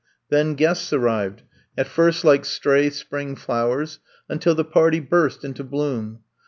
[0.29, 1.43] Then guests arrived,
[1.77, 3.99] at first like stray spring flowers—
[4.31, 6.21] ^until the party burst into bloom.